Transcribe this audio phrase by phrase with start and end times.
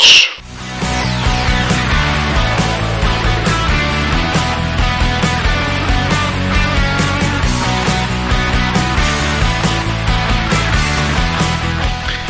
[0.00, 0.30] Dos.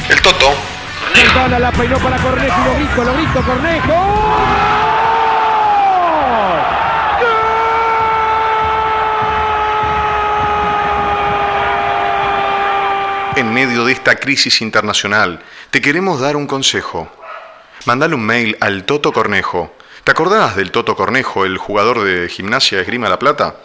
[0.08, 0.46] El Toto.
[1.14, 4.80] Fontana la peinó para Cornejo y lo grito, lo grito, Cornejo.
[13.36, 15.40] En medio de esta crisis internacional,
[15.70, 17.19] te queremos dar un consejo.
[17.86, 19.74] Mandale un mail al Toto Cornejo.
[20.04, 23.56] ¿Te acordás del Toto Cornejo, el jugador de gimnasia de Esgrima La Plata?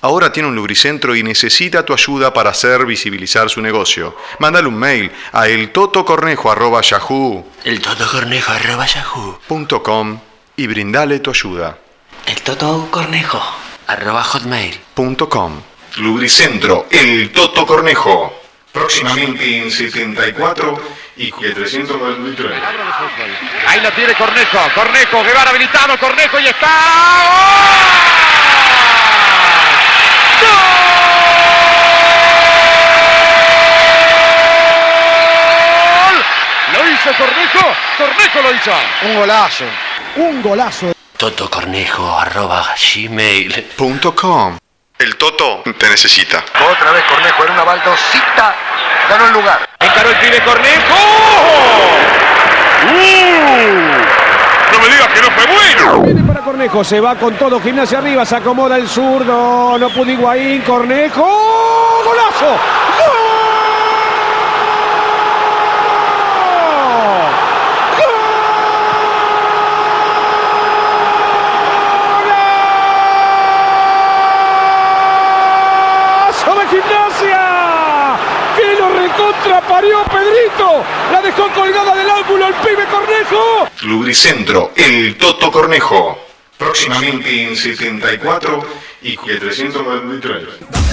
[0.00, 4.16] Ahora tiene un lubricentro y necesita tu ayuda para hacer visibilizar su negocio.
[4.40, 9.38] Mándale un mail a eltotocornejo.yahoo.com El totocornejo arroba yahoo.
[10.56, 11.78] y brindale tu ayuda.
[12.26, 13.40] El totocornejo
[13.86, 14.80] arroba hotmail.
[15.28, 15.60] .com.
[15.98, 18.41] Lubricentro El Toto Cornejo.
[18.72, 20.82] Próximamente en 74
[21.16, 22.52] y 393.
[23.68, 26.68] Ahí lo tiene Cornejo, Cornejo, Guevara habilitado, Cornejo y está.
[36.08, 36.24] ¡Gol!
[36.72, 38.72] Lo hizo Cornejo, Cornejo lo hizo.
[39.02, 39.64] Un golazo,
[40.16, 40.92] un golazo.
[41.18, 43.66] Totocornejo arroba gmail.
[45.02, 46.38] El Toto te necesita.
[46.38, 48.54] Otra vez Cornejo en una baldosita,
[49.08, 49.68] ganó el lugar.
[49.80, 50.94] Encaró el pibe Cornejo.
[52.86, 53.12] ¡Uh!
[54.72, 56.02] No me digas que no fue bueno.
[56.02, 60.08] Viene para Cornejo, se va con todo, gimnasia arriba, se acomoda el zurdo, no pudo
[60.08, 62.02] Higuaín, Cornejo.
[62.04, 62.56] ¡Golazo
[76.50, 77.52] de gimnasia!
[79.12, 80.84] ¡Que lo recontraparió Pedrito!
[81.10, 83.68] La dejó colgada del ángulo el pibe Cornejo.
[83.82, 86.18] Lubricentro El Toto Cornejo.
[86.58, 88.66] Próximamente en 74
[89.02, 90.91] y 393.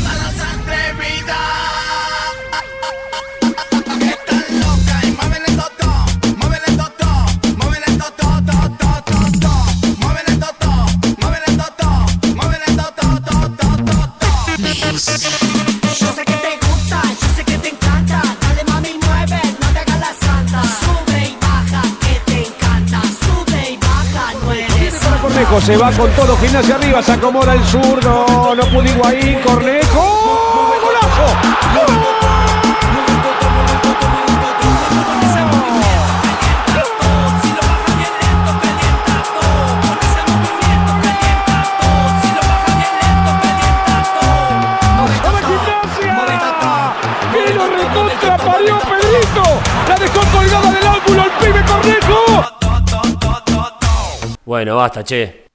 [25.66, 31.28] Se va con todo, gimnasia arriba, se acomoda el zurdo, no pudo Higuaín, Cornejo, golazo.
[47.31, 49.44] ¡Que lo recontraparió Pedrito!
[49.88, 52.20] ¡La dejó colgada del ángulo el pibe Cornejo!
[54.46, 55.48] Bueno, basta, che.